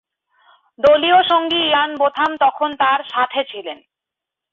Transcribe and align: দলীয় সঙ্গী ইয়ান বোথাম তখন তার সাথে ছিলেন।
দলীয় 0.79 1.19
সঙ্গী 1.23 1.61
ইয়ান 1.63 1.91
বোথাম 1.95 2.31
তখন 2.37 2.69
তার 2.75 2.99
সাথে 3.03 3.39
ছিলেন। 3.43 3.77